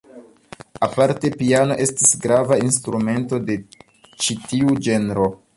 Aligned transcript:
Aparte 0.87 1.29
piano 1.41 1.77
estis 1.85 2.15
grava 2.25 2.59
instrumento 2.71 3.43
de 3.51 3.61
ĉi 3.79 4.43
tiu 4.51 4.79
ĝenro. 4.89 5.33